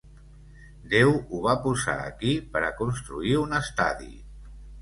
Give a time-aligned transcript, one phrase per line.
[0.93, 4.11] Déu ho va posar aquí per a construir un estadi.